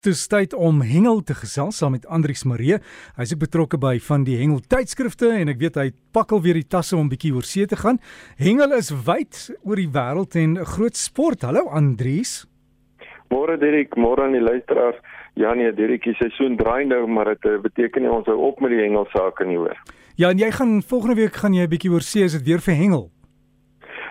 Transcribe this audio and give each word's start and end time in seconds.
Dis 0.00 0.22
tyd 0.32 0.54
om 0.56 0.78
hengel 0.80 1.18
te 1.28 1.34
gesels 1.36 1.76
saam 1.82 1.92
met 1.92 2.06
Andrius 2.08 2.46
Maree. 2.48 2.78
Hy's 3.18 3.34
ook 3.34 3.42
betrokke 3.42 3.76
by 3.76 3.98
van 4.00 4.22
die 4.24 4.38
hengel 4.40 4.62
tydskrifte 4.72 5.28
en 5.36 5.52
ek 5.52 5.58
weet 5.60 5.76
hy 5.76 5.90
pakkel 6.16 6.40
weer 6.40 6.56
die 6.56 6.70
tasse 6.72 6.96
om 6.96 7.10
bietjie 7.12 7.34
oor 7.36 7.44
see 7.44 7.68
te 7.68 7.76
gaan. 7.76 7.98
Hengel 8.40 8.72
is 8.78 8.88
wyd 9.04 9.36
oor 9.60 9.76
die 9.76 9.90
wêreld 9.92 10.38
en 10.40 10.56
'n 10.56 10.64
groot 10.64 10.96
sport. 10.96 11.44
Hallo 11.44 11.68
Andrius. 11.68 12.48
Môre 13.28 13.58
Dirk, 13.60 13.92
môre 13.96 14.24
aan 14.24 14.32
die 14.32 14.40
luisteraars. 14.40 14.96
Ja 15.36 15.52
nee, 15.52 15.70
Dirk, 15.72 16.02
die 16.08 16.16
seisoen 16.16 16.56
draai 16.56 16.86
nou, 16.86 17.06
maar 17.06 17.36
dit 17.36 17.44
eh, 17.44 17.60
beteken 17.60 18.00
nie 18.00 18.10
ons 18.10 18.26
hou 18.26 18.40
op 18.40 18.60
met 18.60 18.70
die 18.70 18.80
hengelsake 18.80 19.44
nie 19.44 19.58
hoor. 19.58 19.76
Ja, 20.16 20.30
en 20.30 20.38
jy 20.38 20.50
gaan 20.50 20.80
volgende 20.82 21.16
week 21.16 21.34
gaan 21.34 21.52
jy 21.52 21.64
'n 21.64 21.68
bietjie 21.76 21.92
oor 21.92 22.00
see, 22.00 22.24
is 22.24 22.32
dit 22.32 22.46
weer 22.48 22.60
vir 22.60 22.74
hengel? 22.74 23.10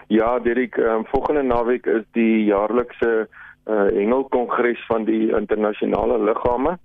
Ja, 0.07 0.39
Dirk, 0.39 0.77
um, 0.77 1.05
volgende 1.05 1.41
naweek 1.41 1.85
is 1.85 2.05
die 2.13 2.45
jaarlikse 2.45 3.27
uh 3.65 3.87
hengelkongres 3.93 4.85
van 4.87 5.05
die 5.05 5.29
internasionale 5.35 6.19
liggame. 6.23 6.77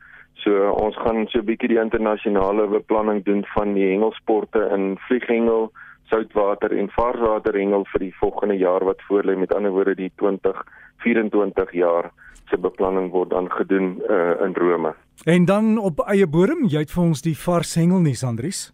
So 0.43 0.51
uh, 0.51 0.73
ons 0.73 0.97
gaan 0.97 1.27
so 1.29 1.39
'n 1.39 1.45
bietjie 1.45 1.69
die 1.69 1.81
internasionale 1.81 2.67
beplanning 2.67 3.25
doen 3.25 3.45
van 3.55 3.75
die 3.75 3.87
hengelsporte 3.91 4.69
in 4.75 4.99
vlieghengel, 5.07 5.73
soutwater 6.11 6.73
en 6.79 6.91
varswater 6.91 7.55
hengel 7.55 7.85
vir 7.93 8.01
die 8.01 8.15
volgende 8.21 8.57
jaar 8.57 8.85
wat 8.85 9.03
voorlê. 9.09 9.37
Met 9.37 9.55
ander 9.55 9.71
woorde 9.71 9.95
die 9.95 10.13
2024 10.17 11.73
jaar 11.73 12.11
se 12.51 12.59
beplanning 12.59 13.11
word 13.11 13.31
dan 13.31 13.51
gedoen 13.51 14.03
uh 14.09 14.45
in 14.45 14.55
Rome. 14.55 14.95
En 15.25 15.45
dan 15.45 15.79
op 15.79 16.01
eie 16.07 16.27
bodem, 16.27 16.67
jy 16.69 16.79
het 16.79 16.91
vir 16.91 17.03
ons 17.03 17.23
die 17.23 17.39
vars 17.39 17.75
hengel 17.75 18.01
nie, 18.01 18.17
Andries? 18.27 18.73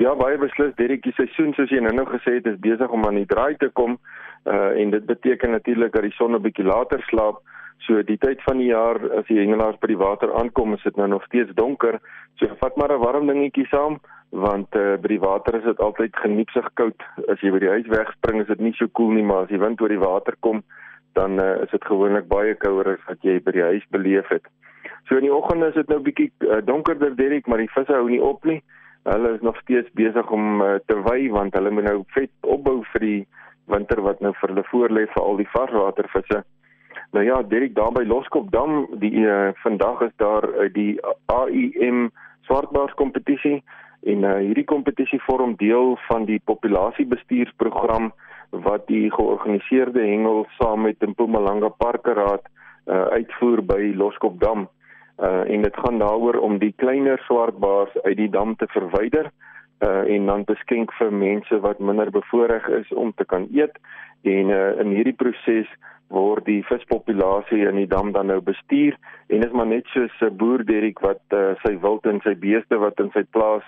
Ja, 0.00 0.14
baie 0.16 0.38
beslis. 0.40 0.70
Dedetjie 0.78 1.12
seisoen 1.12 1.50
soos 1.52 1.68
jy 1.68 1.82
nou-nou 1.84 2.06
gesê 2.08 2.38
het, 2.38 2.46
is 2.48 2.60
besig 2.64 2.92
om 2.96 3.02
aan 3.04 3.18
die 3.20 3.28
draai 3.28 3.58
te 3.60 3.68
kom 3.76 3.98
uh 4.48 4.70
en 4.80 4.94
dit 4.94 5.04
beteken 5.04 5.52
natuurlik 5.52 5.92
dat 5.92 6.06
die 6.06 6.16
son 6.16 6.32
'n 6.34 6.40
bietjie 6.40 6.64
later 6.64 7.02
slaap. 7.08 7.42
So 7.84 8.02
die 8.02 8.16
tyd 8.16 8.40
van 8.48 8.56
die 8.58 8.70
jaar 8.70 8.96
as 9.18 9.26
die 9.26 9.36
hengelaars 9.36 9.76
by 9.82 9.90
die 9.92 10.00
water 10.00 10.32
aankom, 10.40 10.72
is 10.72 10.82
dit 10.82 10.96
nou 10.96 11.08
nog 11.08 11.24
steeds 11.24 11.52
donker. 11.54 12.00
So 12.38 12.48
vat 12.62 12.76
maar 12.76 12.92
'n 12.92 13.04
warm 13.04 13.26
dingetjie 13.26 13.66
saam 13.66 14.00
want 14.30 14.74
uh 14.74 14.96
by 14.96 15.08
die 15.08 15.20
water 15.20 15.54
is 15.58 15.64
dit 15.64 15.78
altyd 15.78 16.16
geniepsig 16.16 16.70
koud. 16.74 16.96
As 17.28 17.40
jy 17.40 17.50
by 17.50 17.58
die 17.58 17.74
huis 17.76 17.86
wegspring, 17.86 18.40
is 18.40 18.46
dit 18.46 18.60
nie 18.60 18.72
so 18.72 18.86
koel 18.86 19.06
cool 19.06 19.14
nie, 19.14 19.24
maar 19.24 19.42
as 19.42 19.48
die 19.48 19.60
wind 19.60 19.80
oor 19.80 19.88
die 19.88 20.06
water 20.08 20.34
kom, 20.40 20.62
dan 21.12 21.38
uh, 21.40 21.62
is 21.62 21.70
dit 21.70 21.84
gewoonlik 21.84 22.28
baie 22.28 22.54
kouer 22.54 22.88
as 22.88 23.04
wat 23.06 23.18
jy 23.22 23.40
by 23.40 23.52
die 23.52 23.68
huis 23.68 23.84
beleef 23.90 24.28
het. 24.28 24.46
So 25.08 25.16
in 25.16 25.28
die 25.28 25.34
oggend 25.34 25.64
is 25.64 25.74
dit 25.74 25.88
nou 25.88 26.00
bietjie 26.00 26.32
uh, 26.38 26.64
donkerder, 26.64 27.16
Derek, 27.16 27.46
maar 27.46 27.58
die 27.58 27.72
visse 27.74 27.92
hou 27.92 28.08
nie 28.08 28.22
op 28.22 28.44
nie. 28.44 28.62
Hulle 29.08 29.34
is 29.34 29.40
nog 29.40 29.56
steeds 29.62 29.88
besig 29.96 30.30
om 30.30 30.62
uh, 30.62 30.74
te 30.86 30.96
wy 31.02 31.28
want 31.32 31.54
hulle 31.56 31.70
moet 31.70 31.88
nou 31.88 32.00
vet 32.14 32.30
opbou 32.44 32.80
vir 32.92 33.04
die 33.06 33.20
winter 33.72 34.02
wat 34.04 34.20
nou 34.20 34.32
vir 34.40 34.52
hulle 34.52 34.66
voorlê 34.70 35.04
vir 35.14 35.22
al 35.22 35.38
die 35.40 35.48
varswatervisse. 35.54 36.42
Nou 37.16 37.24
ja, 37.24 37.42
direk 37.42 37.74
daar 37.74 37.92
by 37.92 38.02
Loskopdam, 38.06 38.86
die 39.02 39.24
uh, 39.24 39.50
vandag 39.64 40.02
is 40.06 40.12
daar 40.22 40.46
uh, 40.50 40.68
die 40.74 40.98
AIM 41.32 42.10
swartbaars 42.46 42.94
kompetisie 42.98 43.62
en 44.06 44.24
uh, 44.24 44.36
hierdie 44.40 44.66
kompetisie 44.68 45.20
vorm 45.26 45.56
deel 45.58 45.96
van 46.08 46.26
die 46.28 46.40
populasiebestuursprogram 46.44 48.12
wat 48.66 48.86
die 48.86 49.10
georganiseerde 49.14 50.02
hengel 50.06 50.46
saam 50.58 50.86
met 50.86 51.02
Mpumalanga 51.06 51.70
Parkeraad 51.82 52.46
uh, 52.86 53.06
uitvoer 53.16 53.62
by 53.66 53.92
Loskopdam. 53.96 54.68
Uh, 55.20 55.44
en 55.52 55.62
dit 55.62 55.76
gaan 55.76 55.98
daaroor 56.00 56.38
om 56.40 56.58
die 56.58 56.72
kleiner 56.76 57.20
swartbaars 57.26 57.92
uit 58.02 58.16
die 58.16 58.30
dam 58.32 58.54
te 58.56 58.66
verwyder 58.72 59.28
uh, 59.84 60.14
en 60.14 60.26
dan 60.26 60.44
te 60.44 60.54
skenk 60.62 60.92
vir 60.96 61.12
mense 61.12 61.60
wat 61.60 61.78
minder 61.78 62.10
bevoordeel 62.10 62.78
is 62.80 62.92
om 62.92 63.12
te 63.16 63.24
kan 63.24 63.44
eet. 63.52 63.76
En 64.22 64.48
uh, 64.48 64.78
in 64.80 64.94
hierdie 64.96 65.16
proses 65.16 65.68
word 66.10 66.46
die 66.48 66.62
vispopulasie 66.66 67.66
in 67.68 67.78
die 67.78 67.90
dam 67.90 68.12
dan 68.12 68.32
nou 68.32 68.40
bestuur 68.42 68.96
en 69.28 69.44
is 69.46 69.52
maar 69.54 69.68
net 69.70 69.86
soos 69.94 70.16
'n 70.24 70.36
boer 70.36 70.64
Derrick 70.64 70.98
wat 71.04 71.22
uh, 71.36 71.54
sy 71.62 71.76
wild 71.84 72.06
en 72.06 72.20
sy 72.24 72.34
beeste 72.34 72.78
wat 72.78 73.00
in 73.00 73.12
sy 73.14 73.22
plaas 73.30 73.66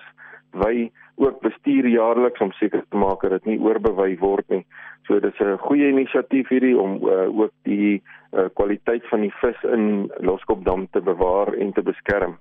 wy 0.53 0.91
ook 1.17 1.41
bestuur 1.41 1.87
jaarliks 1.89 2.41
om 2.41 2.53
seker 2.53 2.85
te 2.89 2.97
maak 2.97 3.23
dat 3.23 3.31
dit 3.31 3.45
nie 3.45 3.61
oorbewei 3.61 4.17
word 4.19 4.49
nie. 4.49 4.65
So 5.07 5.21
dis 5.21 5.41
'n 5.41 5.59
goeie 5.59 5.89
inisiatief 5.89 6.49
hierdie 6.49 6.79
om 6.79 6.97
uh, 7.03 7.29
ook 7.39 7.53
die 7.63 8.03
uh, 8.33 8.49
kwaliteit 8.55 9.07
van 9.09 9.21
die 9.21 9.35
vis 9.41 9.63
in 9.63 10.11
Loskopdam 10.19 10.87
te 10.91 11.01
bewaar 11.01 11.53
en 11.55 11.73
te 11.73 11.83
beskerm. 11.83 12.39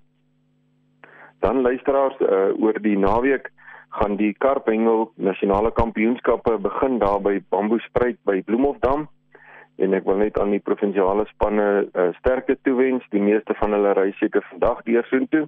Dan 1.40 1.62
luisteraars 1.62 2.19
uh, 2.19 2.53
oor 2.63 2.81
die 2.81 2.97
naweek 2.97 3.52
gaan 3.90 4.16
die 4.16 4.34
Karphengel 4.38 5.12
nasionale 5.16 5.72
kampioenskappe 5.72 6.57
begin 6.57 7.00
daar 7.00 7.22
by 7.22 7.41
Bamboespruit 7.50 8.18
by 8.24 8.41
Bloemhofdam 8.41 9.09
en 9.78 9.94
ek 9.94 10.06
wil 10.06 10.20
net 10.22 10.40
aan 10.40 10.52
die 10.52 10.64
provinsiale 10.64 11.26
spanne 11.32 11.68
uh, 11.94 12.09
sterkte 12.20 12.58
toewens. 12.64 13.06
Die 13.16 13.24
meeste 13.24 13.56
van 13.59 13.74
hulle 13.76 13.94
ry 13.98 14.12
seker 14.20 14.44
vandag 14.50 14.84
deur 14.90 15.08
soontoe 15.09 15.48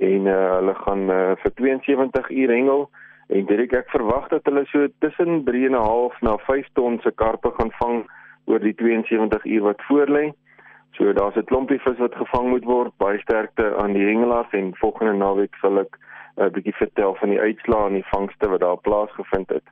en 0.00 0.26
uh, 0.26 0.36
hulle 0.56 0.74
gaan 0.74 1.10
uh, 1.10 1.20
vir 1.42 1.54
72 1.60 2.30
uur 2.30 2.54
hengel 2.56 2.86
en 3.30 3.46
direk 3.46 3.74
ek 3.78 3.90
verwag 3.94 4.28
dat 4.32 4.46
hulle 4.48 4.64
so 4.72 4.88
tussen 5.04 5.44
3.5 5.48 6.22
na 6.26 6.36
5 6.46 6.70
ton 6.74 6.98
se 7.04 7.12
karpe 7.22 7.52
gaan 7.58 7.72
vang 7.78 7.98
oor 8.50 8.62
die 8.64 8.74
72 8.74 9.44
uur 9.44 9.66
wat 9.68 9.84
voorlê. 9.88 10.30
So 10.98 11.12
daar's 11.12 11.36
'n 11.36 11.46
klompie 11.50 11.78
vis 11.78 11.98
wat 11.98 12.14
gevang 12.14 12.48
moet 12.50 12.64
word. 12.64 12.92
Baie 12.98 13.18
sterkte 13.18 13.76
aan 13.76 13.92
die 13.92 14.06
hengelaars 14.06 14.52
en 14.52 14.74
volgende 14.82 15.12
naweek 15.12 15.54
sal 15.62 15.78
ek 15.78 15.96
'n 16.36 16.44
uh, 16.44 16.50
bietjie 16.50 16.74
vertel 16.74 17.14
van 17.14 17.30
die 17.30 17.40
uitslae 17.40 17.86
en 17.86 17.94
die 17.94 18.10
vangste 18.10 18.48
wat 18.48 18.60
daar 18.60 18.80
plaasgevind 18.80 19.48
het. 19.48 19.66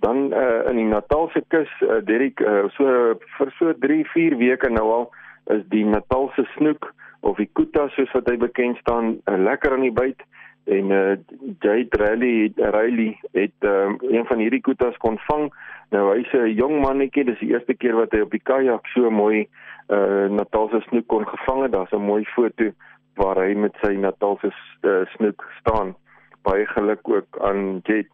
Dan 0.00 0.32
uh, 0.32 0.70
in 0.70 0.76
die 0.80 0.88
Natalse 0.88 1.42
kus, 1.52 1.68
uh, 1.84 2.00
Derek, 2.04 2.40
uh, 2.40 2.68
so 2.76 3.14
vir 3.36 3.52
so 3.58 3.72
3-4 3.84 4.38
weke 4.40 4.70
nou 4.72 4.86
al 4.94 5.10
is 5.56 5.64
die 5.68 5.84
Natalse 5.84 6.46
snoek 6.56 6.92
of 7.20 7.36
die 7.36 7.50
kuta 7.52 7.88
soos 7.96 8.12
wat 8.16 8.28
hy 8.30 8.36
bekend 8.40 8.80
staan, 8.80 9.18
uh, 9.28 9.36
lekker 9.36 9.76
aan 9.76 9.84
die 9.84 9.92
byt 9.92 10.24
en 10.70 10.90
uh, 10.90 11.16
Jade 11.60 11.96
Rally 12.00 12.52
Riley 12.56 13.18
het 13.32 13.56
uh, 13.60 13.92
een 14.00 14.24
van 14.26 14.38
hierdie 14.38 14.60
kutas 14.60 14.96
kon 14.96 15.18
vang. 15.28 15.48
Nou 15.90 16.04
hy's 16.14 16.32
'n 16.32 16.54
jong 16.54 16.80
mannetjie, 16.84 17.24
dis 17.24 17.40
die 17.40 17.50
eerste 17.52 17.74
keer 17.74 17.96
wat 17.98 18.12
hy 18.12 18.20
op 18.20 18.30
die 18.30 18.44
kajak 18.44 18.86
so 18.94 19.10
mooi 19.10 19.48
uh, 19.88 20.28
Natalse 20.30 20.80
snoek 20.88 21.06
kon 21.06 21.26
gevang 21.26 21.62
het. 21.62 21.72
Daar's 21.72 21.92
'n 21.92 22.08
mooi 22.12 22.24
foto 22.24 22.70
waar 23.16 23.36
hy 23.36 23.54
met 23.54 23.74
sy 23.82 23.96
Natalse 23.98 24.52
uh, 24.82 25.04
snoek 25.16 25.44
staan. 25.60 25.96
Baie 26.42 26.66
geluk 26.66 27.08
ook 27.08 27.38
aan 27.40 27.80
Jet. 27.82 28.06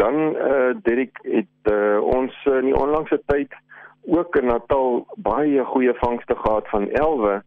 Dan 0.00 0.36
eh 0.36 0.48
uh, 0.48 0.74
Derek 0.82 1.18
het 1.22 1.72
uh, 1.72 2.00
ons 2.00 2.34
in 2.44 2.64
die 2.70 2.76
onlangse 2.76 3.20
tyd 3.26 3.52
ook 4.06 4.36
in 4.36 4.46
Natal 4.46 5.06
baie 5.16 5.64
goeie 5.64 5.94
vangste 5.94 6.36
gehad 6.36 6.68
van 6.68 6.88
elwe. 6.88 7.42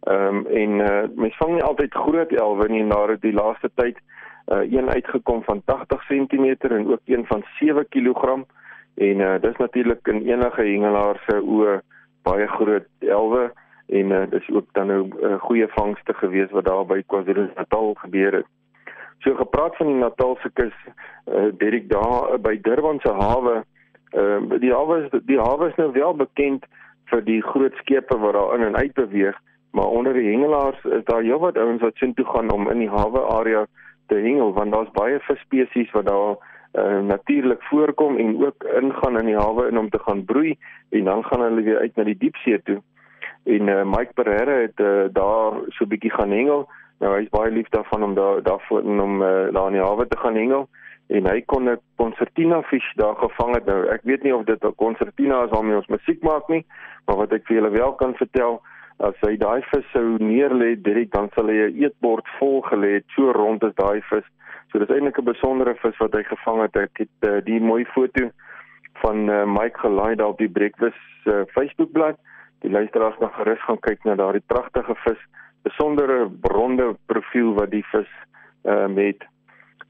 Ehm 0.00 0.36
um, 0.36 0.46
en 0.46 0.80
eh 0.80 1.02
uh, 1.02 1.08
mens 1.14 1.36
vang 1.36 1.52
nie 1.52 1.62
altyd 1.62 1.94
groot 1.94 2.32
elwe 2.32 2.68
nie, 2.68 2.84
maar 2.84 3.16
die 3.20 3.32
laaste 3.32 3.70
tyd 3.74 3.96
uh, 4.52 4.72
een 4.72 4.90
uitgekom 4.90 5.42
van 5.44 5.62
80 5.64 6.06
cm 6.06 6.54
en 6.58 6.92
ook 6.92 7.00
een 7.04 7.26
van 7.26 7.44
7 7.58 7.88
kg 7.88 8.44
en 8.94 9.18
uh, 9.18 9.34
dis 9.40 9.56
natuurlik 9.56 10.08
in 10.08 10.22
enige 10.22 10.62
hengelaar 10.62 11.22
se 11.26 11.40
oë 11.40 11.80
baie 12.22 12.46
groot 12.46 12.86
elwe 12.98 13.52
en 13.86 14.10
uh, 14.10 14.22
dis 14.30 14.50
ook 14.50 14.68
dan 14.72 14.86
nou 14.86 15.00
'n 15.08 15.24
uh, 15.24 15.40
goeie 15.40 15.68
vangste 15.68 16.14
gewees 16.14 16.50
wat 16.50 16.64
daar 16.64 16.86
by 16.86 17.02
KwaZulu-Natal 17.06 17.94
gebeur 17.94 18.32
het. 18.32 18.46
So 19.18 19.34
gepraat 19.34 19.76
van 19.76 19.86
die 19.86 20.00
Natalse 20.00 20.50
kus, 20.52 20.74
uh, 21.26 21.50
Derek 21.58 21.88
daar 21.88 22.34
uh, 22.34 22.38
by 22.38 22.58
Durban 22.60 23.00
se 23.00 23.12
hawe, 23.12 23.64
uh, 24.12 24.58
die 24.60 24.72
hawe 24.72 25.04
is 25.04 25.20
die 25.26 25.40
hawe 25.40 25.68
is 25.68 25.76
nou 25.80 25.90
wel 25.92 26.14
bekend 26.14 26.66
vir 27.12 27.24
die 27.24 27.40
groot 27.42 27.74
skepe 27.82 28.18
wat 28.18 28.34
daar 28.34 28.54
in 28.58 28.66
en 28.68 28.76
uit 28.76 28.94
beweeg, 28.94 29.38
maar 29.72 29.86
onder 29.86 30.12
die 30.12 30.28
hengelaars 30.30 30.84
is 30.84 31.04
daar 31.04 31.22
heelwat 31.22 31.58
ouens 31.58 31.82
wat 31.82 31.96
sin 31.96 32.14
toe 32.14 32.26
gaan 32.26 32.52
om 32.52 32.70
in 32.70 32.78
die 32.84 32.90
hawe 32.90 33.22
area 33.38 33.66
te 34.06 34.20
hengel 34.20 34.52
want 34.52 34.72
daar's 34.72 34.92
baie 34.92 35.20
visspesies 35.26 35.90
wat 35.96 36.06
daar 36.06 36.36
uh, 36.72 37.00
natuurlik 37.00 37.62
voorkom 37.70 38.16
en 38.16 38.36
ook 38.46 38.64
ingaan 38.64 39.18
in 39.18 39.32
die 39.32 39.38
hawe 39.38 39.68
in 39.68 39.78
om 39.78 39.90
te 39.90 39.98
gaan 39.98 40.24
broei 40.24 40.56
en 40.90 41.04
dan 41.04 41.24
gaan 41.24 41.40
hulle 41.40 41.62
weer 41.62 41.78
uit 41.78 41.96
na 41.96 42.04
die 42.04 42.18
diepsee 42.18 42.62
toe 42.62 42.82
en 43.44 43.68
uh, 43.68 43.84
Mike 43.84 44.12
Pereira 44.14 44.52
het 44.52 44.80
uh, 44.80 45.04
daar 45.12 45.52
so 45.68 45.84
'n 45.84 45.88
bietjie 45.88 46.10
gaan 46.10 46.30
hengel. 46.30 46.68
Nou 47.02 47.14
hy's 47.16 47.30
baie 47.34 47.50
lief 47.50 47.68
daarvan 47.68 48.02
om 48.02 48.14
daar 48.14 48.42
daarvoor 48.42 48.82
om 48.82 49.22
uh, 49.22 49.52
daar 49.52 49.66
in 49.66 49.78
die 49.78 49.84
hawe 49.84 50.06
te 50.08 50.18
gaan 50.18 50.36
hengel 50.36 50.68
en 51.08 51.26
hy 51.28 51.40
kon 51.46 51.68
'n 51.68 51.80
concertina 51.96 52.62
vis 52.62 52.92
daar 52.96 53.16
gevang 53.16 53.54
het. 53.54 53.66
Nou 53.66 53.86
ek 53.86 54.00
weet 54.02 54.22
nie 54.22 54.34
of 54.34 54.44
dit 54.44 54.64
'n 54.64 54.74
concertina 54.74 55.42
is 55.44 55.50
waarmee 55.50 55.76
ons 55.76 55.92
musiek 55.96 56.22
maak 56.22 56.48
nie, 56.48 56.64
maar 57.06 57.16
wat 57.16 57.32
ek 57.32 57.46
vir 57.46 57.56
julle 57.56 57.70
wel 57.70 57.92
kan 57.92 58.14
vertel 58.14 58.62
as 58.98 59.14
hy 59.20 59.36
daai 59.36 59.62
vis 59.62 59.90
sou 59.92 60.16
neerlê 60.18 60.76
direk 60.82 61.10
dan 61.10 61.28
sal 61.34 61.46
hy 61.46 61.58
'n 61.66 61.82
eetbord 61.82 62.26
vol 62.38 62.62
gelê 62.62 62.94
het 62.94 63.04
so 63.16 63.32
rond 63.32 63.64
as 63.64 63.74
daai 63.74 64.00
vis. 64.00 64.24
So 64.72 64.78
dis 64.78 64.88
eintlik 64.88 65.18
'n 65.18 65.24
besondere 65.24 65.74
vis 65.74 65.98
wat 65.98 66.12
hy 66.14 66.22
gevang 66.22 66.62
het. 66.62 66.76
Ek 66.76 66.98
het 66.98 67.28
uh, 67.28 67.40
die 67.44 67.60
mooi 67.60 67.84
foto 67.84 68.30
van 69.02 69.28
uh, 69.28 69.44
Mike 69.44 69.78
gelaai 69.78 70.14
daar 70.16 70.28
op 70.28 70.38
die 70.38 70.48
Breakfast 70.48 71.26
uh, 71.26 71.42
Facebookblad 71.54 72.16
die 72.64 72.72
luisteraars 72.72 73.18
mag 73.20 73.34
gerus 73.36 73.60
gaan 73.66 73.80
kyk 73.84 74.04
na 74.08 74.14
daardie 74.16 74.44
pragtige 74.46 74.94
vis, 75.04 75.20
besondere 75.64 76.28
ronde 76.54 76.94
profiel 77.10 77.54
wat 77.58 77.72
die 77.72 77.84
vis 77.92 78.10
ehm 78.64 78.98
uh, 78.98 79.04
het. 79.04 79.24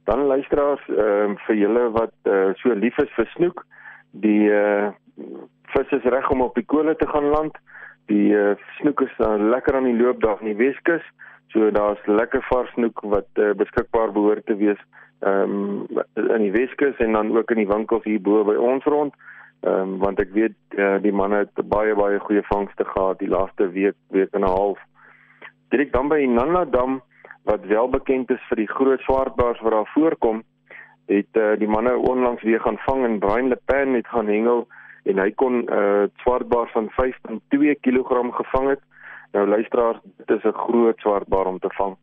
Dan 0.08 0.26
luisteraars 0.30 0.84
ehm 0.88 1.34
uh, 1.34 1.40
vir 1.46 1.56
julle 1.56 1.84
wat 1.98 2.14
uh, 2.30 2.50
so 2.62 2.74
lief 2.74 2.98
is 3.02 3.12
vir 3.18 3.28
snoek, 3.34 3.64
die 4.10 4.48
uh, 4.50 4.90
vis 5.74 5.94
is 5.98 6.10
reg 6.16 6.30
om 6.30 6.42
op 6.46 6.54
die 6.54 6.66
kole 6.66 6.96
te 6.96 7.08
gaan 7.08 7.30
land. 7.34 7.58
Die 8.12 8.32
uh, 8.36 8.54
snoek 8.78 9.00
is 9.06 9.14
uh, 9.18 9.36
lekker 9.38 9.76
aan 9.76 9.88
die 9.90 10.00
loop 10.00 10.20
daar 10.22 10.42
in 10.42 10.52
die 10.52 10.60
Weskus. 10.60 11.04
So 11.52 11.70
daar's 11.70 12.06
lekker 12.06 12.42
vars 12.50 12.70
snoek 12.74 13.00
wat 13.14 13.28
uh, 13.38 13.52
beskikbaar 13.58 14.12
behoort 14.12 14.46
te 14.46 14.56
wees 14.56 14.80
ehm 15.24 15.52
um, 15.52 16.02
in 16.14 16.42
die 16.42 16.52
Weskus 16.52 16.96
en 16.98 17.12
dan 17.12 17.36
ook 17.36 17.50
in 17.50 17.62
die 17.62 17.68
winkels 17.68 18.04
hier 18.04 18.20
bo 18.20 18.44
by 18.44 18.56
ons 18.60 18.84
rond. 18.84 19.14
Ehm 19.64 19.94
um, 19.94 19.98
want 19.98 20.20
ek 20.20 20.34
weet 20.36 20.56
uh, 20.76 20.96
die 21.02 21.12
manne 21.12 21.44
het 21.44 21.68
baie 21.68 21.94
baie 21.96 22.18
goeie 22.20 22.42
vangste 22.50 22.84
gehad 22.84 23.18
die 23.22 23.30
laaste 23.32 23.70
week 23.72 23.96
week 24.12 24.34
en 24.36 24.44
'n 24.44 24.56
half. 24.56 24.78
Direk 25.68 25.92
dan 25.92 26.08
by 26.08 26.24
Nana 26.26 26.64
Dam 26.64 27.02
wat 27.44 27.64
wel 27.64 27.88
bekend 27.88 28.30
is 28.30 28.42
vir 28.48 28.56
die 28.56 28.68
groot 28.68 29.00
swartbaars 29.00 29.60
wat 29.60 29.72
daar 29.72 29.90
voorkom, 29.94 30.42
het 31.06 31.36
uh, 31.36 31.52
die 31.60 31.68
manne 31.68 31.96
onlangs 31.96 32.42
weer 32.42 32.60
gaan 32.60 32.78
vang 32.86 33.04
en 33.04 33.18
Brian 33.18 33.48
Le 33.48 33.58
Pen 33.64 33.92
het 33.92 34.08
gaan 34.08 34.26
hengel 34.26 34.66
en 35.04 35.18
hy 35.18 35.30
kon 35.36 35.64
'n 35.64 35.68
uh, 35.68 36.04
swartbaar 36.24 36.68
van 36.72 36.88
5.2 36.96 37.76
kg 37.80 38.32
gevang 38.32 38.68
het. 38.68 38.80
Nou 39.32 39.46
luisteraars, 39.48 39.98
dit 40.16 40.36
is 40.36 40.44
'n 40.44 40.62
groot 40.66 40.98
swartbaar 40.98 41.46
om 41.46 41.58
te 41.58 41.72
vang 41.76 41.96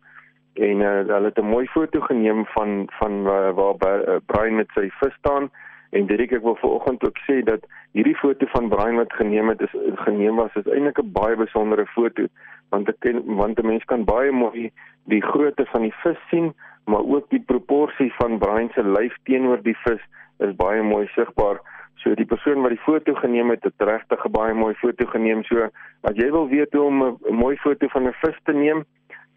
en 0.54 0.82
uh, 0.82 0.88
hulle 0.88 1.32
het 1.32 1.38
'n 1.38 1.46
mooi 1.46 1.68
foto 1.68 2.02
geneem 2.02 2.46
van 2.46 2.90
van 3.00 3.12
uh, 3.12 3.52
waar 3.52 4.10
uh, 4.10 4.16
Brian 4.26 4.56
met 4.56 4.70
sy 4.74 4.90
vis 4.90 5.14
staan 5.14 5.50
en 5.92 6.08
Dirk 6.08 6.32
ek 6.32 6.44
wil 6.44 6.56
vanoggend 6.56 7.04
ook 7.04 7.18
sê 7.28 7.42
dat 7.44 7.66
hierdie 7.92 8.16
foto 8.16 8.48
van 8.54 8.70
Brian 8.70 9.00
wat 9.00 9.14
geneem 9.14 9.50
het 9.52 9.62
is 9.62 9.74
geneem 10.06 10.36
was 10.36 10.56
is 10.56 10.68
eintlik 10.68 11.00
'n 11.00 11.12
baie 11.12 11.36
besondere 11.36 11.86
foto. 11.86 12.28
Want 12.70 12.90
ek 12.90 13.00
ken 13.00 13.24
want 13.26 13.60
'n 13.60 13.68
mens 13.68 13.84
kan 13.86 14.06
baie 14.06 14.32
mooi 14.32 14.72
die 15.06 15.22
grootte 15.22 15.66
van 15.66 15.82
die 15.82 15.96
vis 16.04 16.22
sien 16.30 16.54
maar 16.86 17.06
ook 17.06 17.30
die 17.30 17.44
proporsie 17.46 18.14
van 18.14 18.38
Brian 18.38 18.70
se 18.74 18.84
lyf 18.84 19.16
teenoor 19.24 19.62
die 19.62 19.78
vis 19.84 20.02
is 20.38 20.56
baie 20.56 20.82
mooi 20.82 21.08
sigbaar. 21.08 21.60
So 22.02 22.16
die 22.16 22.26
persoon 22.26 22.62
wat 22.62 22.74
die 22.74 22.86
foto 22.86 23.14
geneem 23.14 23.50
het 23.50 23.64
het 23.64 23.74
regtig 23.78 24.26
'n 24.26 24.32
baie 24.32 24.54
mooi 24.54 24.74
foto 24.76 25.06
geneem. 25.06 25.44
So 25.44 25.70
as 26.02 26.16
jy 26.16 26.32
wil 26.32 26.48
weet 26.48 26.74
hoe 26.74 26.84
om 26.84 27.04
'n 27.04 27.36
mooi 27.36 27.56
foto 27.58 27.88
van 27.88 28.08
'n 28.08 28.14
vis 28.22 28.40
te 28.44 28.54
neem 28.54 28.86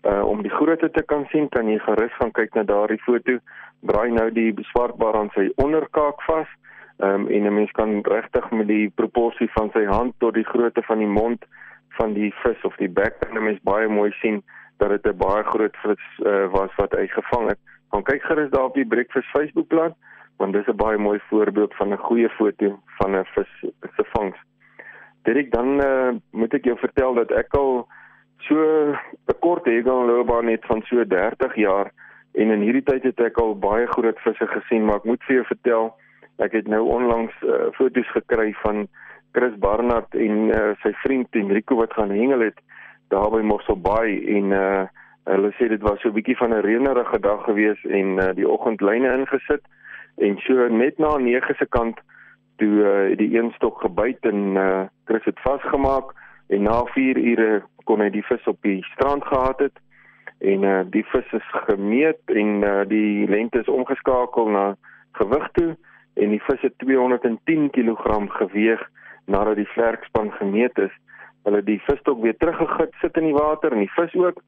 uh 0.05 0.25
om 0.29 0.43
die 0.43 0.51
grootte 0.51 0.91
te 0.91 1.03
kan 1.03 1.25
sien 1.33 1.49
kan 1.49 1.69
jy 1.69 1.79
gerus 1.79 2.13
gaan 2.19 2.33
kyk 2.33 2.55
na 2.55 2.63
daardie 2.63 3.01
foto. 3.07 3.39
Braai 3.81 4.11
nou 4.11 4.31
die 4.31 4.53
beswartbaar 4.53 5.17
aan 5.17 5.31
sy 5.35 5.51
onderkaak 5.57 6.23
vas. 6.29 6.49
Ehm 6.99 7.27
um, 7.27 7.29
en 7.29 7.47
'n 7.47 7.55
mens 7.55 7.71
kan 7.71 8.01
regtig 8.03 8.51
met 8.51 8.67
die 8.67 8.91
proporsie 8.95 9.51
van 9.53 9.71
sy 9.73 9.85
hand 9.85 10.15
tot 10.19 10.35
die 10.35 10.51
grootte 10.53 10.83
van 10.83 10.99
die 10.99 11.15
mond 11.21 11.45
van 11.99 12.13
die 12.15 12.35
vis 12.43 12.65
of 12.65 12.77
die 12.77 12.89
bek 12.89 13.19
kan 13.21 13.39
'n 13.39 13.45
mens 13.45 13.61
baie 13.63 13.89
mooi 13.89 14.11
sien 14.21 14.43
dat 14.79 14.89
dit 14.89 15.07
'n 15.07 15.17
baie 15.17 15.43
groot 15.45 15.77
vis 15.77 16.05
uh, 16.27 16.47
was 16.51 16.75
wat 16.77 16.93
hy 16.93 17.07
gevang 17.07 17.49
het. 17.49 17.59
Gaan 17.91 18.03
kyk 18.03 18.23
gerus 18.23 18.51
daar 18.51 18.65
op 18.65 18.75
die 18.75 18.87
Breakfast 18.87 19.29
Facebookblad 19.29 19.95
want 20.37 20.53
dis 20.53 20.67
'n 20.67 20.77
baie 20.77 20.99
mooi 20.99 21.21
voorbeeld 21.29 21.75
van 21.75 21.93
'n 21.93 22.07
goeie 22.09 22.29
foto 22.29 22.79
van 22.99 23.17
'n 23.17 23.25
vis 23.25 23.53
se 23.97 24.05
vangs. 24.13 24.39
Dit 25.23 25.51
dan 25.51 25.81
uh, 25.81 26.11
moet 26.31 26.55
ek 26.55 26.65
jou 26.65 26.79
vertel 26.79 27.15
dat 27.15 27.31
ek 27.31 27.55
al 27.55 27.89
so 28.39 28.57
hegelloopbaan 29.67 30.45
net 30.51 30.65
van 30.67 30.83
so 30.89 31.05
30 31.05 31.55
jaar 31.55 31.93
en 32.35 32.51
in 32.51 32.65
hierdie 32.67 32.83
tyd 32.83 33.05
het 33.07 33.21
ek 33.21 33.39
al 33.39 33.55
baie 33.59 33.87
groot 33.87 34.19
visse 34.25 34.47
gesien, 34.47 34.85
maar 34.85 35.03
ek 35.03 35.05
moet 35.05 35.23
vir 35.29 35.37
jou 35.37 35.45
vertel, 35.47 35.91
ek 36.43 36.53
het 36.59 36.69
nou 36.69 36.83
onlangs 36.91 37.35
uh, 37.47 37.71
foto's 37.79 38.11
gekry 38.11 38.51
van 38.63 38.87
Chris 39.35 39.55
Barnard 39.63 40.15
en 40.15 40.51
uh, 40.51 40.73
sy 40.83 40.91
vriend 41.05 41.39
Enrico 41.39 41.79
wat 41.79 41.95
gaan 41.95 42.11
hengel 42.15 42.49
het 42.49 42.59
daar 43.15 43.31
by 43.31 43.43
Mossel 43.47 43.79
Bay 43.79 44.19
en 44.37 44.51
uh, 44.55 44.85
hulle 45.31 45.51
sê 45.59 45.69
dit 45.71 45.83
was 45.83 46.01
so 46.03 46.09
'n 46.09 46.17
bietjie 46.19 46.37
van 46.37 46.55
'n 46.55 46.67
reënerige 46.67 47.19
dag 47.21 47.45
gewees 47.45 47.81
en 47.85 48.19
uh, 48.19 48.33
die 48.35 48.49
oggendlyne 48.49 49.15
ingesit 49.19 49.63
en 50.17 50.39
so 50.47 50.69
net 50.69 50.99
na 50.99 51.17
9 51.19 51.55
se 51.59 51.67
kant 51.67 51.99
toe 52.57 52.75
uh, 52.83 53.17
die 53.17 53.31
een 53.39 53.51
stok 53.57 53.81
gebyt 53.81 54.23
en 54.27 54.57
uh, 54.57 54.83
Chris 55.05 55.25
het 55.25 55.41
vasgemaak 55.41 56.15
en 56.49 56.63
na 56.63 56.85
4 56.85 57.19
ure 57.19 57.63
kon 57.85 58.01
hy 58.01 58.11
die 58.11 58.25
vis 58.25 58.47
op 58.51 58.59
die 58.63 58.83
strand 58.93 59.25
gehad 59.25 59.59
het 59.59 59.79
en 60.39 60.63
uh, 60.63 60.81
die 60.91 61.05
vis 61.13 61.33
is 61.33 61.49
gemeet 61.69 62.21
en 62.27 62.63
uh, 62.65 62.83
die 62.89 63.29
lengte 63.29 63.61
is 63.61 63.71
omgeskakel 63.71 64.51
na 64.51 64.65
gewig 65.21 65.49
toe 65.59 65.71
en 66.21 66.35
die 66.35 66.43
vis 66.49 66.61
het 66.61 66.75
210 66.83 67.71
kg 67.71 68.19
geweg 68.41 68.83
nadat 69.27 69.57
die 69.57 69.71
vlerkspan 69.73 70.33
gemeet 70.33 70.79
is. 70.79 70.93
Hulle 71.45 71.63
die 71.65 71.81
vis 71.87 72.05
ook 72.05 72.21
weer 72.23 72.37
teruggegit 72.37 72.93
sit 73.01 73.17
in 73.17 73.31
die 73.31 73.37
water 73.37 73.73
en 73.73 73.85
die 73.85 73.95
vis 73.97 74.15
ook 74.15 74.43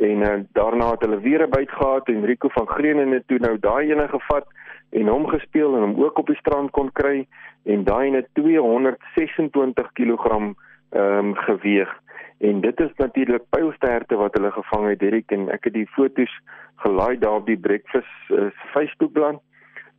en 0.00 0.24
uh, 0.24 0.36
daarna 0.56 0.90
het 0.94 1.04
hulle 1.04 1.20
weer 1.20 1.46
'n 1.46 1.50
byt 1.50 1.70
gehad 1.70 2.08
en 2.08 2.24
Rico 2.24 2.48
van 2.48 2.66
Greenen 2.66 3.12
het 3.12 3.26
toe 3.26 3.38
nou 3.38 3.58
daai 3.58 3.92
ene 3.92 4.08
gevat 4.08 4.46
en 4.90 5.08
hom 5.08 5.26
gespeel 5.28 5.76
en 5.76 5.82
hom 5.82 6.04
ook 6.04 6.18
op 6.18 6.26
die 6.26 6.36
strand 6.36 6.70
kon 6.70 6.92
kry 6.92 7.26
en 7.64 7.84
daai 7.84 8.14
het 8.14 8.28
226 8.32 9.92
kg 9.92 10.26
ehm 10.32 10.54
um, 10.92 11.34
geweg 11.34 12.00
en 12.42 12.60
dit 12.60 12.80
is 12.80 12.90
natuurlik 12.98 13.44
pylsterte 13.54 14.16
wat 14.18 14.34
hulle 14.34 14.50
gevang 14.50 14.88
het 14.88 14.98
Derek 14.98 15.30
en 15.34 15.48
ek 15.54 15.68
het 15.68 15.76
die 15.76 15.88
fotos 15.94 16.32
gelaai 16.82 17.18
daar 17.22 17.38
op 17.38 17.46
die 17.46 17.58
breakfast 17.58 18.30
uh, 18.30 18.48
Facebookblad. 18.74 19.38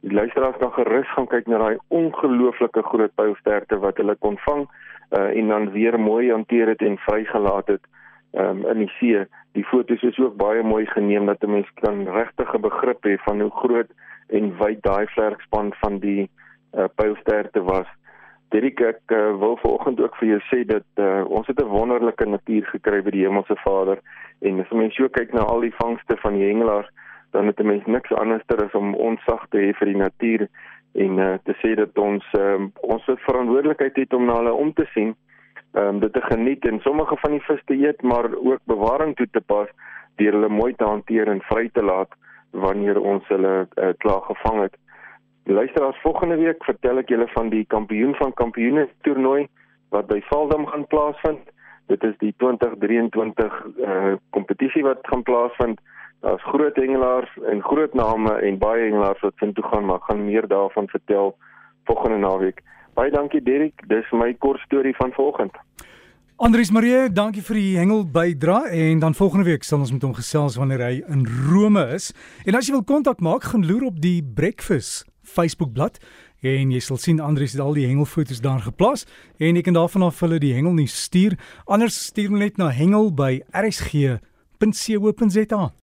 Die 0.03 0.11
luisteraars 0.11 0.59
kan 0.59 0.73
gerus 0.75 1.07
gaan 1.15 1.29
kyk 1.31 1.47
na 1.47 1.61
daai 1.61 1.77
ongelooflike 1.87 2.83
groot 2.89 3.15
pylsterte 3.15 3.79
wat 3.79 4.01
hulle 4.01 4.17
kon 4.19 4.35
vang 4.43 4.65
uh, 4.67 5.29
en 5.31 5.53
dan 5.55 5.71
weer 5.71 5.99
mooi 5.99 6.31
hanteer 6.31 6.73
het 6.73 6.83
en 6.83 6.99
vrygelaat 7.05 7.71
het 7.77 7.87
um, 8.35 8.65
in 8.67 8.83
die 8.83 8.91
see. 8.97 9.23
Die 9.55 9.65
fotos 9.69 10.03
is 10.03 10.19
ook 10.19 10.35
baie 10.35 10.63
mooi 10.63 10.85
geneem 10.91 11.25
dat 11.31 11.43
'n 11.43 11.51
mens 11.51 11.69
kan 11.79 12.03
regtig 12.07 12.53
'n 12.53 12.61
begrip 12.61 13.07
hê 13.07 13.15
van 13.23 13.41
hoe 13.41 13.51
groot 13.51 13.91
en 14.27 14.57
wyd 14.57 14.83
daai 14.83 15.07
vlerkspan 15.07 15.73
van 15.79 15.99
die 15.99 16.29
uh, 16.75 16.85
pylsterte 16.95 17.63
was. 17.63 17.87
Derek 18.53 18.81
ek 18.85 19.11
uh, 19.11 19.33
wil 19.41 19.57
vanoggend 19.61 20.01
ook 20.01 20.15
vir 20.19 20.27
jou 20.27 20.41
sê 20.49 20.59
dat 20.69 20.85
uh, 21.01 21.23
ons 21.25 21.47
het 21.47 21.59
'n 21.61 21.73
wonderlike 21.73 22.25
natuur 22.25 22.65
gekry 22.69 23.01
by 23.01 23.11
die 23.11 23.25
Hemelse 23.25 23.55
Vader. 23.65 23.97
En 24.41 24.59
as 24.61 24.69
mens 24.69 24.95
so 24.95 25.09
kyk 25.09 25.33
na 25.33 25.41
al 25.41 25.65
die 25.65 25.73
vangste 25.73 26.17
van 26.21 26.37
die 26.37 26.45
hengelaars 26.45 26.89
dan 27.33 27.47
het 27.47 27.59
'n 27.59 27.65
mens 27.65 27.85
niks 27.85 28.13
anderster 28.13 28.63
as 28.65 28.73
om 28.73 28.95
onsag 28.95 29.47
te 29.49 29.57
hê 29.57 29.73
vir 29.73 29.87
die 29.87 30.01
natuur 30.05 30.47
en 30.93 31.17
uh, 31.17 31.33
te 31.43 31.53
sê 31.61 31.73
dat 31.75 31.97
ons 31.97 32.25
um, 32.37 32.71
ons 32.81 33.03
verantwoordelikheid 33.05 33.95
het 33.95 34.13
om 34.13 34.25
na 34.25 34.35
hulle 34.35 34.53
om 34.53 34.73
te 34.73 34.85
sien 34.93 35.15
um, 35.73 35.99
dit 35.99 36.13
te 36.13 36.21
geniet 36.21 36.65
en 36.65 36.79
sommige 36.79 37.17
van 37.17 37.31
die 37.31 37.41
vis 37.47 37.63
te 37.65 37.73
eet 37.73 38.01
maar 38.01 38.29
ook 38.35 38.61
bewaring 38.65 39.15
toe 39.15 39.27
te 39.31 39.41
pas 39.41 39.69
deur 40.21 40.37
hulle 40.37 40.49
mooi 40.49 40.73
te 40.75 40.85
hanteer 40.85 41.27
en 41.27 41.41
vry 41.49 41.69
te 41.73 41.81
laat 41.81 42.13
wanneer 42.51 43.01
ons 43.01 43.27
hulle 43.27 43.53
uh, 43.65 43.89
klaar 43.97 44.21
gevang 44.29 44.61
het 44.67 44.77
Luisteraars, 45.45 46.01
volgende 46.01 46.35
week 46.35 46.63
vertel 46.63 47.01
ek 47.01 47.09
julle 47.11 47.25
van 47.33 47.49
die 47.51 47.65
kampioen 47.67 48.13
van 48.15 48.31
kampioene 48.39 48.85
toernooi 49.03 49.49
wat 49.91 50.07
by 50.07 50.21
Valdam 50.29 50.63
gaan 50.69 50.85
plaasvind. 50.87 51.49
Dit 51.91 52.03
is 52.07 52.15
die 52.21 52.31
2023 52.39 53.57
uh 53.83 54.13
kompetisie 54.31 54.85
wat 54.87 55.03
gaan 55.11 55.25
plaasvind. 55.27 55.83
Daar's 56.23 56.47
groot 56.47 56.79
hengelaars 56.79 57.35
en 57.51 57.59
groot 57.61 57.93
name 57.93 58.37
en 58.39 58.57
baie 58.57 58.87
hengelaars 58.87 59.19
wat 59.27 59.35
sin 59.43 59.53
toe 59.53 59.67
gaan, 59.67 59.85
maar 59.85 59.99
gaan 60.07 60.23
meer 60.25 60.47
daarvan 60.47 60.87
vertel 60.87 61.35
volgende 61.91 62.23
naweek. 62.23 62.63
Baie 62.95 63.11
dankie 63.11 63.43
Derek, 63.43 63.83
dis 63.91 64.15
my 64.15 64.31
kort 64.39 64.63
storie 64.63 64.95
van 64.95 65.11
vanoggend. 65.11 65.59
Andries 66.39 66.71
Marie, 66.71 67.11
dankie 67.11 67.43
vir 67.43 67.59
die 67.59 67.77
hengel 67.77 68.07
bydra 68.07 68.63
en 68.71 68.99
dan 68.99 69.13
volgende 69.13 69.51
week 69.51 69.63
sal 69.67 69.83
ons 69.83 69.91
met 69.91 70.01
hom 70.07 70.15
gesels 70.15 70.55
wanneer 70.55 70.87
hy 70.87 70.93
in 71.11 71.27
Rome 71.51 71.83
is. 71.91 72.13
En 72.47 72.55
as 72.55 72.67
jy 72.67 72.79
wil 72.79 72.87
kontak 72.87 73.19
maak, 73.19 73.51
gaan 73.51 73.67
loer 73.67 73.91
op 73.91 73.99
die 73.99 74.21
Breakfast 74.23 75.11
Facebookblad. 75.23 75.99
En 76.43 76.71
jy 76.71 76.79
sal 76.83 76.97
sien 76.99 77.21
Andries 77.23 77.53
het 77.55 77.61
al 77.63 77.73
die 77.77 77.85
hengelfoto's 77.87 78.41
daar 78.43 78.59
geplaas 78.65 79.05
en 79.39 79.55
jy 79.55 79.63
kan 79.63 79.77
daarvan 79.77 80.03
af 80.09 80.19
hulle 80.19 80.39
die 80.43 80.51
hengel 80.53 80.73
nie 80.75 80.91
stuur. 80.91 81.37
Anders 81.65 81.95
stuur 82.11 82.31
net 82.35 82.59
na 82.59 82.67
hengel 82.75 83.13
by 83.15 83.39
rsg.co.za 83.55 85.63